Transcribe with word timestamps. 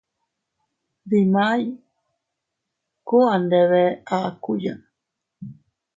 Dimay 1.09 1.63
kuu 3.07 3.27
a 3.33 3.35
ndebe 3.43 3.83
akuya. 4.17 4.73